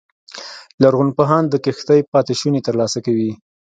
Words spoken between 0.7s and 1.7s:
لرغونپوهان د